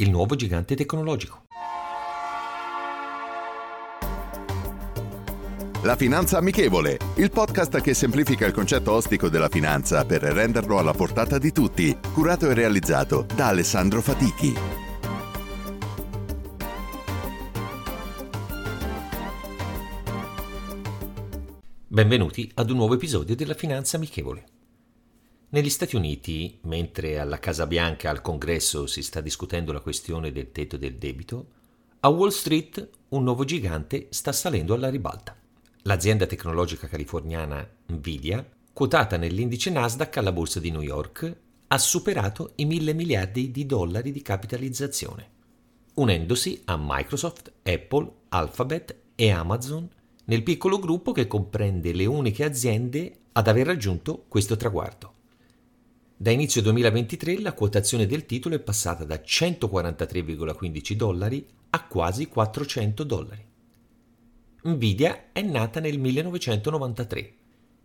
il 0.00 0.10
nuovo 0.10 0.36
gigante 0.36 0.76
tecnologico. 0.76 1.46
La 5.82 5.96
Finanza 5.96 6.38
Amichevole, 6.38 6.98
il 7.16 7.30
podcast 7.30 7.80
che 7.80 7.94
semplifica 7.94 8.46
il 8.46 8.52
concetto 8.52 8.92
ostico 8.92 9.28
della 9.28 9.48
finanza 9.48 10.04
per 10.04 10.22
renderlo 10.22 10.78
alla 10.78 10.92
portata 10.92 11.38
di 11.38 11.50
tutti, 11.50 11.96
curato 12.12 12.48
e 12.48 12.54
realizzato 12.54 13.26
da 13.34 13.48
Alessandro 13.48 14.00
Fatichi. 14.00 14.54
Benvenuti 21.88 22.48
ad 22.54 22.70
un 22.70 22.76
nuovo 22.76 22.94
episodio 22.94 23.34
della 23.34 23.54
Finanza 23.54 23.96
Amichevole. 23.96 24.57
Negli 25.50 25.70
Stati 25.70 25.96
Uniti, 25.96 26.58
mentre 26.64 27.18
alla 27.18 27.38
Casa 27.38 27.66
Bianca 27.66 28.10
al 28.10 28.20
Congresso 28.20 28.86
si 28.86 29.00
sta 29.00 29.22
discutendo 29.22 29.72
la 29.72 29.80
questione 29.80 30.30
del 30.30 30.52
tetto 30.52 30.76
del 30.76 30.96
debito, 30.96 31.46
a 32.00 32.08
Wall 32.08 32.28
Street 32.28 32.90
un 33.08 33.22
nuovo 33.22 33.44
gigante 33.44 34.08
sta 34.10 34.30
salendo 34.30 34.74
alla 34.74 34.90
ribalta. 34.90 35.34
L'azienda 35.84 36.26
tecnologica 36.26 36.86
californiana 36.86 37.66
Nvidia, 37.86 38.46
quotata 38.74 39.16
nell'indice 39.16 39.70
Nasdaq 39.70 40.18
alla 40.18 40.32
borsa 40.32 40.60
di 40.60 40.70
New 40.70 40.82
York, 40.82 41.36
ha 41.68 41.78
superato 41.78 42.52
i 42.56 42.66
mille 42.66 42.92
miliardi 42.92 43.50
di 43.50 43.64
dollari 43.64 44.12
di 44.12 44.20
capitalizzazione, 44.20 45.30
unendosi 45.94 46.60
a 46.66 46.76
Microsoft, 46.78 47.50
Apple, 47.62 48.12
Alphabet 48.28 48.94
e 49.14 49.30
Amazon 49.30 49.88
nel 50.26 50.42
piccolo 50.42 50.78
gruppo 50.78 51.12
che 51.12 51.26
comprende 51.26 51.94
le 51.94 52.04
uniche 52.04 52.44
aziende 52.44 53.20
ad 53.32 53.48
aver 53.48 53.64
raggiunto 53.64 54.26
questo 54.28 54.54
traguardo. 54.54 55.16
Da 56.20 56.32
inizio 56.32 56.60
2023 56.62 57.40
la 57.40 57.52
quotazione 57.52 58.04
del 58.04 58.26
titolo 58.26 58.56
è 58.56 58.58
passata 58.58 59.04
da 59.04 59.22
143,15 59.24 60.92
dollari 60.94 61.46
a 61.70 61.86
quasi 61.86 62.26
400 62.26 63.04
dollari. 63.04 63.46
Nvidia 64.64 65.30
è 65.30 65.42
nata 65.42 65.78
nel 65.78 65.96
1993. 66.00 67.34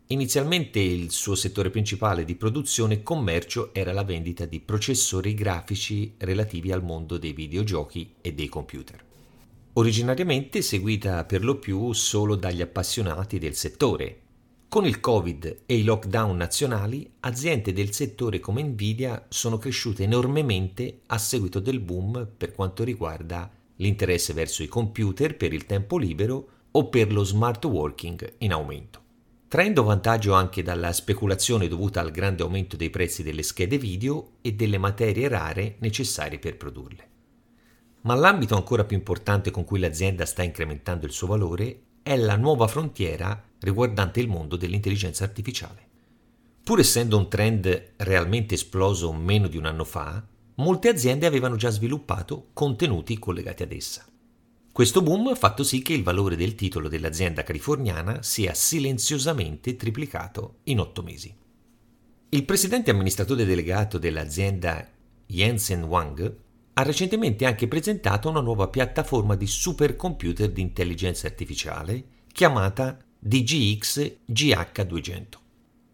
Inizialmente 0.08 0.80
il 0.80 1.11
suo 1.11 1.36
settore 1.36 1.70
principale 1.70 2.26
di 2.26 2.34
produzione 2.34 2.95
e 2.95 3.04
commercio 3.04 3.72
era 3.72 3.94
la 3.94 4.04
vendita 4.04 4.45
di 4.45 4.59
processori 4.61 5.36
grafici 5.36 6.16
relativi 6.17 6.72
al 6.72 6.84
mondo 6.84 7.20
dei 7.20 7.34
videogiochi 7.34 8.16
e 8.20 8.34
dei 8.34 8.48
computer. 8.48 9.00
Originariamente 9.73 10.64
seguita 10.64 11.23
per 11.26 11.44
lo 11.44 11.59
più 11.59 11.94
solo 11.94 12.34
dagli 12.34 12.64
appassionati 12.64 13.38
del 13.38 13.54
settore. 13.54 14.22
Con 14.73 14.88
il 14.88 14.99
Covid 14.99 15.57
e 15.67 15.75
i 15.75 15.83
lockdown 15.83 16.35
nazionali, 16.35 17.07
aziende 17.19 17.73
del 17.73 17.93
settore 17.93 18.39
come 18.39 18.63
Nvidia 18.63 19.27
sono 19.30 19.59
cresciute 19.59 20.02
enormemente 20.02 21.02
a 21.05 21.19
seguito 21.19 21.59
del 21.59 21.80
boom 21.80 22.27
per 22.35 22.53
quanto 22.53 22.83
riguarda 22.83 23.52
l'interesse 23.75 24.33
verso 24.33 24.63
i 24.63 24.67
computer 24.67 25.38
per 25.38 25.53
il 25.53 25.67
tempo 25.67 25.99
libero 25.99 26.47
o 26.71 26.89
per 26.89 27.13
lo 27.13 27.23
smart 27.23 27.63
working 27.65 28.33
in 28.39 28.52
aumento. 28.52 28.99
Traendo 29.48 29.83
vantaggio 29.83 30.33
anche 30.33 30.64
dalla 30.64 30.92
speculazione 30.92 31.67
dovuta 31.67 32.02
al 32.02 32.09
grande 32.09 32.42
aumento 32.42 32.75
dei 32.75 32.89
prezzi 32.89 33.21
delle 33.21 33.43
schede 33.43 33.77
video 33.77 34.37
e 34.42 34.53
delle 34.53 34.80
materie 34.80 35.27
rare 35.27 35.75
necessarie 35.81 36.39
per 36.39 36.58
produrle. 36.58 37.08
Ma 38.02 38.15
l'ambito 38.15 38.55
ancora 38.55 38.86
più 38.86 38.98
importante 38.98 39.52
con 39.52 39.65
cui 39.65 39.77
l'azienda 39.77 40.25
sta 40.25 40.42
incrementando 40.42 41.05
il 41.05 41.11
suo 41.11 41.27
valore 41.27 41.81
è 42.02 42.17
la 42.17 42.36
nuova 42.37 42.67
frontiera 42.67 43.39
riguardante 43.63 44.19
il 44.19 44.27
mondo 44.27 44.55
dell'intelligenza 44.55 45.23
artificiale. 45.23 45.89
Pur 46.63 46.79
essendo 46.79 47.17
un 47.17 47.29
trend 47.29 47.93
realmente 47.97 48.55
esploso 48.55 49.11
meno 49.11 49.47
di 49.47 49.57
un 49.57 49.65
anno 49.65 49.83
fa, 49.83 50.25
molte 50.55 50.89
aziende 50.89 51.25
avevano 51.25 51.55
già 51.55 51.69
sviluppato 51.69 52.49
contenuti 52.53 53.17
collegati 53.17 53.63
ad 53.63 53.71
essa. 53.71 54.05
Questo 54.71 55.01
boom 55.01 55.27
ha 55.27 55.35
fatto 55.35 55.63
sì 55.63 55.81
che 55.81 55.93
il 55.93 56.03
valore 56.03 56.35
del 56.35 56.55
titolo 56.55 56.87
dell'azienda 56.87 57.43
californiana 57.43 58.23
sia 58.23 58.53
silenziosamente 58.53 59.75
triplicato 59.75 60.59
in 60.63 60.80
otto 60.80 61.03
mesi. 61.03 61.35
Il 62.30 62.45
presidente 62.45 62.89
amministratore 62.91 63.45
delegato 63.45 63.97
dell'azienda 63.97 64.87
Jensen 65.27 65.83
Wang 65.83 66.37
ha 66.73 66.81
recentemente 66.81 67.45
anche 67.45 67.67
presentato 67.67 68.30
una 68.30 68.41
nuova 68.41 68.67
piattaforma 68.67 69.35
di 69.35 69.45
supercomputer 69.45 70.49
di 70.49 70.61
intelligenza 70.61 71.27
artificiale 71.27 72.05
chiamata 72.31 72.97
DGX 73.26 74.17
GH200, 74.30 75.23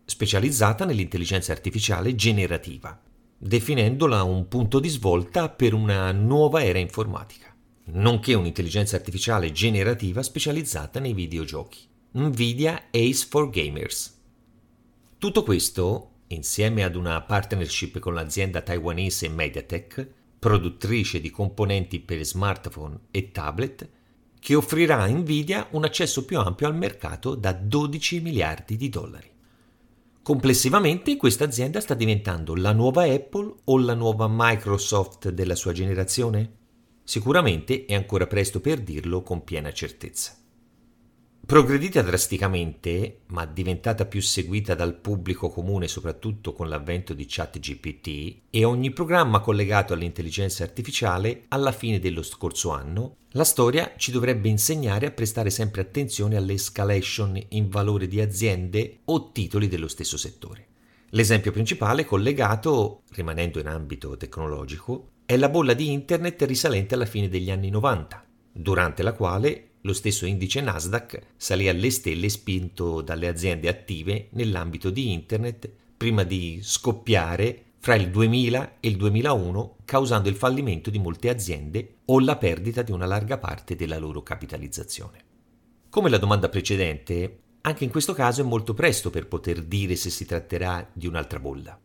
specializzata 0.06 0.86
nell'intelligenza 0.86 1.52
artificiale 1.52 2.16
generativa, 2.16 3.00
definendola 3.38 4.24
un 4.24 4.48
punto 4.48 4.80
di 4.80 4.90
svolta 4.90 5.50
per 5.50 5.74
una 5.74 6.12
nuova 6.12 6.64
era 6.64 6.80
informatica 6.80 7.50
nonché 7.92 8.34
un'intelligenza 8.34 8.96
artificiale 8.96 9.52
generativa 9.52 10.22
specializzata 10.22 11.00
nei 11.00 11.14
videogiochi, 11.14 11.88
Nvidia 12.14 12.88
Ace 12.92 13.26
for 13.28 13.50
Gamers. 13.50 14.18
Tutto 15.18 15.44
questo, 15.44 16.12
insieme 16.28 16.84
ad 16.84 16.96
una 16.96 17.22
partnership 17.22 18.00
con 18.00 18.14
l'azienda 18.14 18.62
taiwanese 18.62 19.28
Mediatek, 19.30 20.08
produttrice 20.40 21.20
di 21.20 21.30
componenti 21.30 22.00
per 22.00 22.24
smartphone 22.24 23.00
e 23.12 23.32
tablet, 23.32 23.90
che 24.40 24.56
offrirà 24.56 25.02
a 25.02 25.08
Nvidia 25.08 25.68
un 25.72 25.84
accesso 25.84 26.26
più 26.26 26.40
ampio 26.40 26.68
al 26.68 26.76
mercato 26.76 27.36
da 27.36 27.52
12 27.52 28.22
miliardi 28.22 28.78
di 28.78 28.90
dollari. 28.90 29.30
Complessivamente 30.22 31.18
questa 31.18 31.44
azienda 31.44 31.80
sta 31.82 31.94
diventando 31.94 32.56
la 32.56 32.72
nuova 32.72 33.04
Apple 33.04 33.54
o 33.66 33.78
la 33.78 33.96
nuova 33.96 34.28
Microsoft 34.30 35.30
della 35.30 35.56
sua 35.56 35.72
generazione? 35.72 36.58
Sicuramente 37.04 37.86
è 37.86 37.96
ancora 37.96 38.28
presto 38.28 38.60
per 38.60 38.82
dirlo 38.82 39.24
con 39.24 39.44
piena 39.44 39.72
certezza. 39.72 40.39
Progredita 41.50 42.04
drasticamente, 42.04 43.22
ma 43.30 43.44
diventata 43.48 44.06
più 44.06 44.22
seguita 44.22 44.76
dal 44.76 44.94
pubblico 44.94 45.50
comune 45.50 45.88
soprattutto 45.88 46.54
con 46.54 46.70
l'avvento 46.70 47.16
di 47.16 47.26
ChatGPT 47.28 48.42
e 48.52 48.64
ogni 48.66 48.92
programma 48.92 49.40
collegato 49.40 49.94
all'intelligenza 49.94 50.62
artificiale 50.62 51.46
alla 51.48 51.72
fine 51.72 51.98
dello 51.98 52.22
scorso 52.22 52.70
anno, 52.70 53.16
la 53.30 53.44
storia 53.44 53.94
ci 53.98 54.12
dovrebbe 54.12 54.48
insegnare 54.48 55.08
a 55.08 55.12
prestare 55.12 55.50
sempre 55.50 55.82
attenzione 55.82 56.36
all'escalation 56.36 57.44
in 57.50 57.68
valore 57.68 58.08
di 58.08 58.22
aziende 58.22 59.00
o 59.06 59.31
titoli 59.31 59.68
dello 59.68 59.88
stesso 59.88 60.18
settore. 60.18 60.68
L'esempio 61.10 61.52
principale 61.52 62.06
collegato, 62.06 63.02
rimanendo 63.14 63.60
in 63.60 63.66
ambito 63.66 64.16
tecnologico, 64.18 65.14
è 65.26 65.36
la 65.36 65.50
bolla 65.50 65.74
di 65.74 65.92
Internet 65.92 66.44
risalente 66.44 66.94
alla 66.94 67.08
fine 67.08 67.28
degli 67.28 67.50
anni 67.50 67.72
90, 67.72 68.24
durante 68.52 69.02
la 69.02 69.14
quale 69.14 69.69
lo 69.82 69.94
stesso 69.94 70.26
indice 70.26 70.62
Nasdaq 70.62 71.20
salì 71.38 71.70
alle 71.70 71.90
stelle 71.90 72.28
spinto 72.30 73.02
dalle 73.02 73.28
aziende 73.28 73.70
attive 73.70 74.28
nell'ambito 74.32 74.90
di 74.90 75.14
Internet 75.14 75.70
prima 75.96 76.24
di 76.24 76.60
scoppiare 76.62 77.64
fra 77.80 77.96
il 77.96 78.10
2000 78.10 78.78
e 78.82 78.88
il 78.90 78.98
2001 78.98 79.78
causando 79.86 80.28
il 80.28 80.36
fallimento 80.36 80.90
di 80.90 81.00
molte 81.00 81.30
aziende 81.30 81.96
o 82.06 82.20
la 82.20 82.36
perdita 82.36 82.81
di 82.81 82.92
una 82.92 83.06
larga 83.06 83.38
parte 83.38 83.76
della 83.76 83.98
loro 83.98 84.22
capitalizzazione. 84.22 85.24
Come 85.90 86.10
la 86.10 86.18
domanda 86.18 86.50
precedente, 86.50 87.40
anche 87.62 87.84
in 87.86 87.90
questo 87.90 88.14
caso 88.14 88.42
è 88.42 88.44
molto 88.44 88.74
presto 88.74 89.10
per 89.10 89.28
poter 89.28 89.64
dire 89.64 89.96
se 89.96 90.10
si 90.10 90.25
tratterà 90.25 90.90
di 90.92 91.08
un'altra 91.08 91.40
bolla. 91.40 91.80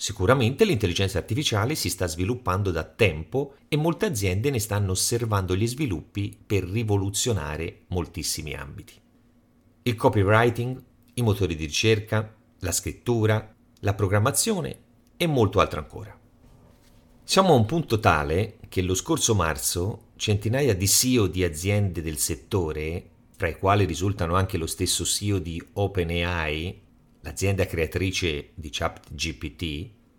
Sicuramente 0.00 0.64
l'intelligenza 0.64 1.18
artificiale 1.18 1.74
si 1.74 1.90
sta 1.90 2.06
sviluppando 2.06 2.70
da 2.70 2.84
tempo 2.84 3.56
e 3.66 3.76
molte 3.76 4.06
aziende 4.06 4.48
ne 4.48 4.60
stanno 4.60 4.92
osservando 4.92 5.56
gli 5.56 5.66
sviluppi 5.66 6.38
per 6.46 6.62
rivoluzionare 6.62 7.80
moltissimi 7.88 8.54
ambiti. 8.54 8.92
Il 9.82 9.96
copywriting, 9.96 10.80
i 11.14 11.22
motori 11.22 11.56
di 11.56 11.64
ricerca, 11.64 12.32
la 12.60 12.70
scrittura, 12.70 13.52
la 13.80 13.94
programmazione 13.94 14.78
e 15.16 15.26
molto 15.26 15.58
altro 15.58 15.80
ancora. 15.80 16.16
Siamo 17.24 17.54
a 17.54 17.56
un 17.56 17.66
punto 17.66 17.98
tale 17.98 18.58
che 18.68 18.82
lo 18.82 18.94
scorso 18.94 19.34
marzo 19.34 20.10
centinaia 20.14 20.76
di 20.76 20.86
CEO 20.86 21.26
di 21.26 21.42
aziende 21.42 22.02
del 22.02 22.18
settore, 22.18 23.10
fra 23.36 23.48
i 23.48 23.58
quali 23.58 23.84
risultano 23.84 24.36
anche 24.36 24.58
lo 24.58 24.66
stesso 24.68 25.04
CEO 25.04 25.40
di 25.40 25.60
OpenAI, 25.72 26.86
l'azienda 27.28 27.66
creatrice 27.66 28.52
di 28.54 28.70
ChatGPT, 28.70 29.62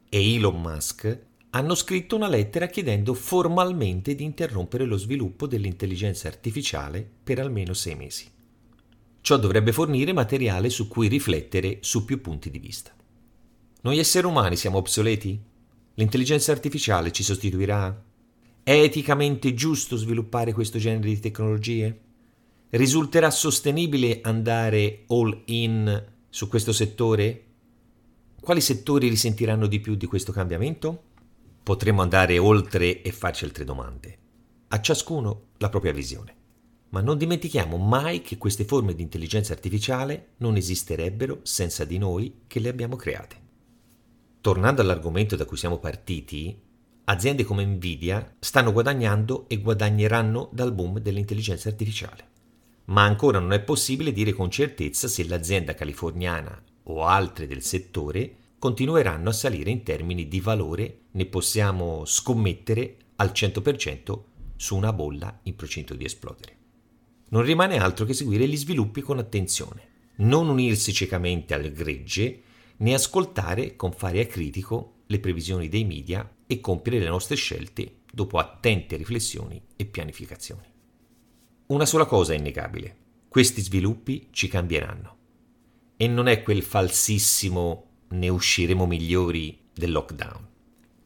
e 0.09 0.35
Elon 0.35 0.61
Musk 0.61 1.19
hanno 1.51 1.73
scritto 1.73 2.15
una 2.15 2.27
lettera 2.27 2.67
chiedendo 2.67 3.15
formalmente 3.15 4.13
di 4.13 4.23
interrompere 4.23 4.85
lo 4.85 4.97
sviluppo 4.97 5.47
dell'intelligenza 5.47 6.27
artificiale 6.27 7.07
per 7.23 7.39
almeno 7.39 7.73
sei 7.73 7.95
mesi. 7.95 8.29
Ciò 9.21 9.37
dovrebbe 9.37 9.73
fornire 9.73 10.13
materiale 10.13 10.69
su 10.69 10.87
cui 10.87 11.07
riflettere 11.07 11.79
su 11.81 12.05
più 12.05 12.21
punti 12.21 12.51
di 12.51 12.59
vista. 12.59 12.95
Noi 13.81 13.97
esseri 13.97 14.27
umani 14.27 14.55
siamo 14.55 14.77
obsoleti? 14.77 15.39
L'intelligenza 15.95 16.51
artificiale 16.51 17.11
ci 17.11 17.23
sostituirà? 17.23 18.05
È 18.61 18.71
eticamente 18.71 19.55
giusto 19.55 19.95
sviluppare 19.95 20.53
questo 20.53 20.77
genere 20.77 21.09
di 21.09 21.19
tecnologie? 21.19 22.01
Risulterà 22.69 23.31
sostenibile 23.31 24.19
andare 24.21 25.05
all 25.07 25.41
in 25.45 26.17
su 26.31 26.47
questo 26.47 26.71
settore? 26.71 27.45
Quali 28.39 28.61
settori 28.61 29.09
risentiranno 29.09 29.65
di 29.65 29.79
più 29.79 29.95
di 29.95 30.05
questo 30.05 30.31
cambiamento? 30.31 31.03
Potremmo 31.63 32.03
andare 32.03 32.37
oltre 32.37 33.01
e 33.01 33.11
farci 33.11 33.45
altre 33.45 33.63
domande. 33.63 34.17
A 34.67 34.79
ciascuno 34.79 35.47
la 35.57 35.69
propria 35.69 35.91
visione. 35.91 36.35
Ma 36.89 37.01
non 37.01 37.17
dimentichiamo 37.17 37.77
mai 37.77 38.21
che 38.21 38.37
queste 38.37 38.63
forme 38.63 38.93
di 38.93 39.01
intelligenza 39.01 39.53
artificiale 39.53 40.33
non 40.37 40.55
esisterebbero 40.55 41.39
senza 41.41 41.83
di 41.83 41.97
noi 41.97 42.41
che 42.45 42.59
le 42.59 42.69
abbiamo 42.69 42.95
create. 42.95 43.47
Tornando 44.41 44.81
all'argomento 44.81 45.35
da 45.35 45.45
cui 45.45 45.57
siamo 45.57 45.79
partiti, 45.79 46.59
aziende 47.05 47.43
come 47.43 47.65
Nvidia 47.65 48.35
stanno 48.39 48.71
guadagnando 48.71 49.49
e 49.49 49.57
guadagneranno 49.57 50.49
dal 50.51 50.73
boom 50.73 50.99
dell'intelligenza 50.99 51.69
artificiale. 51.69 52.27
Ma 52.89 53.03
ancora 53.03 53.39
non 53.39 53.53
è 53.53 53.61
possibile 53.61 54.11
dire 54.11 54.33
con 54.33 54.49
certezza 54.49 55.07
se 55.07 55.27
l'azienda 55.27 55.75
californiana 55.75 56.61
o 56.83 57.05
altre 57.05 57.45
del 57.45 57.61
settore 57.61 58.35
continueranno 58.57 59.29
a 59.29 59.33
salire 59.33 59.69
in 59.69 59.83
termini 59.83 60.27
di 60.27 60.39
valore, 60.39 61.01
ne 61.11 61.25
possiamo 61.25 62.03
scommettere 62.05 62.97
al 63.17 63.29
100% 63.29 64.19
su 64.55 64.75
una 64.75 64.91
bolla 64.91 65.39
in 65.43 65.55
procinto 65.55 65.93
di 65.93 66.03
esplodere. 66.03 66.57
Non 67.29 67.43
rimane 67.43 67.77
altro 67.77 68.05
che 68.05 68.13
seguire 68.13 68.47
gli 68.47 68.57
sviluppi 68.57 69.01
con 69.01 69.19
attenzione, 69.19 69.87
non 70.17 70.49
unirsi 70.49 70.91
ciecamente 70.91 71.53
al 71.53 71.71
gregge 71.71 72.41
né 72.77 72.93
ascoltare 72.95 73.75
con 73.75 73.91
fare 73.91 74.19
acritico 74.19 75.01
le 75.05 75.19
previsioni 75.19 75.69
dei 75.69 75.85
media 75.85 76.27
e 76.47 76.59
compiere 76.59 76.99
le 76.99 77.09
nostre 77.09 77.35
scelte 77.35 77.99
dopo 78.11 78.39
attente 78.39 78.95
riflessioni 78.95 79.61
e 79.75 79.85
pianificazioni. 79.85 80.77
Una 81.71 81.85
sola 81.85 82.05
cosa 82.05 82.33
è 82.33 82.35
innegabile, 82.35 82.95
questi 83.27 83.61
sviluppi 83.61 84.29
ci 84.31 84.47
cambieranno. 84.47 85.17
E 85.97 86.07
non 86.07 86.27
è 86.27 86.41
quel 86.41 86.63
falsissimo 86.63 87.83
ne 88.09 88.27
usciremo 88.27 88.87
migliori 88.87 89.65
del 89.71 89.91
lockdown, 89.91 90.47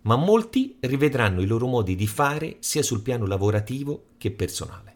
ma 0.04 0.16
molti 0.16 0.78
rivedranno 0.80 1.42
i 1.42 1.48
loro 1.48 1.68
modi 1.68 1.96
di 1.96 2.08
fare 2.08 2.56
sia 2.60 2.82
sul 2.82 3.02
piano 3.02 3.26
lavorativo 3.26 4.12
che 4.18 4.32
personale. 4.32 4.96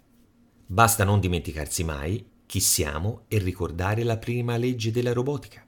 Basta 0.65 1.03
non 1.03 1.19
dimenticarsi 1.19 1.83
mai 1.83 2.25
chi 2.45 2.61
siamo 2.61 3.23
e 3.27 3.37
ricordare 3.37 4.03
la 4.03 4.15
prima 4.15 4.55
legge 4.55 4.89
della 4.89 5.11
robotica. 5.11 5.67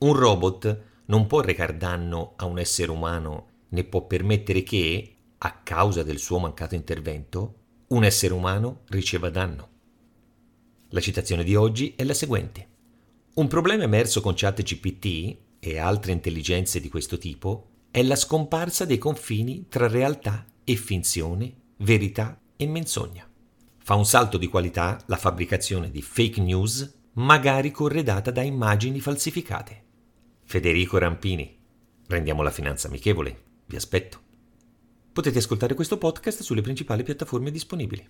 Un 0.00 0.12
robot 0.12 0.82
non 1.06 1.26
può 1.26 1.40
recar 1.40 1.72
danno 1.72 2.34
a 2.36 2.44
un 2.44 2.58
essere 2.58 2.90
umano 2.90 3.46
né 3.70 3.84
può 3.84 4.06
permettere 4.06 4.62
che, 4.62 5.14
a 5.38 5.60
causa 5.62 6.02
del 6.02 6.18
suo 6.18 6.38
mancato 6.38 6.74
intervento, 6.74 7.54
un 7.90 8.04
essere 8.04 8.34
umano 8.34 8.82
riceva 8.88 9.30
danno. 9.30 9.68
La 10.90 11.00
citazione 11.00 11.42
di 11.42 11.56
oggi 11.56 11.94
è 11.96 12.04
la 12.04 12.14
seguente. 12.14 12.68
Un 13.34 13.48
problema 13.48 13.82
emerso 13.82 14.20
con 14.20 14.34
ChatGPT 14.36 15.36
e 15.58 15.78
altre 15.78 16.12
intelligenze 16.12 16.80
di 16.80 16.88
questo 16.88 17.18
tipo 17.18 17.68
è 17.90 18.02
la 18.02 18.14
scomparsa 18.14 18.84
dei 18.84 18.98
confini 18.98 19.66
tra 19.68 19.88
realtà 19.88 20.46
e 20.62 20.76
finzione, 20.76 21.52
verità 21.78 22.40
e 22.56 22.66
menzogna. 22.66 23.28
Fa 23.78 23.94
un 23.94 24.06
salto 24.06 24.38
di 24.38 24.46
qualità 24.46 25.00
la 25.06 25.16
fabbricazione 25.16 25.90
di 25.90 26.00
fake 26.00 26.40
news, 26.40 26.98
magari 27.14 27.72
corredata 27.72 28.30
da 28.30 28.42
immagini 28.42 29.00
falsificate. 29.00 29.84
Federico 30.44 30.96
Rampini. 30.98 31.58
Rendiamo 32.06 32.42
la 32.42 32.50
finanza 32.50 32.86
amichevole. 32.86 33.42
Vi 33.66 33.74
aspetto. 33.74 34.28
Potete 35.12 35.38
ascoltare 35.38 35.74
questo 35.74 35.98
podcast 35.98 36.42
sulle 36.42 36.60
principali 36.60 37.02
piattaforme 37.02 37.50
disponibili. 37.50 38.06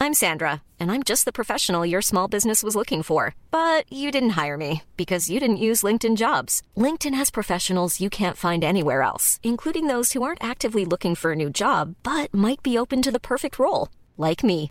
I'm 0.00 0.14
Sandra, 0.14 0.62
and 0.78 0.90
I'm 0.90 1.02
just 1.02 1.26
the 1.26 1.32
professional 1.32 1.84
your 1.84 2.00
small 2.00 2.28
business 2.28 2.62
was 2.62 2.74
looking 2.74 3.02
for. 3.02 3.34
But 3.50 3.84
you 3.92 4.10
didn't 4.10 4.40
hire 4.40 4.56
me 4.56 4.82
because 4.96 5.28
you 5.28 5.38
didn't 5.38 5.58
use 5.58 5.82
LinkedIn 5.82 6.16
jobs. 6.16 6.62
LinkedIn 6.76 7.12
has 7.14 7.30
professionals 7.30 8.00
you 8.00 8.08
can't 8.08 8.36
find 8.36 8.64
anywhere 8.64 9.02
else, 9.02 9.38
including 9.42 9.88
those 9.88 10.12
who 10.12 10.22
aren't 10.22 10.42
actively 10.42 10.86
looking 10.86 11.14
for 11.14 11.32
a 11.32 11.36
new 11.36 11.50
job 11.50 11.96
but 12.02 12.32
might 12.32 12.62
be 12.62 12.78
open 12.78 13.02
to 13.02 13.10
the 13.10 13.20
perfect 13.20 13.58
role, 13.58 13.88
like 14.16 14.42
me. 14.42 14.70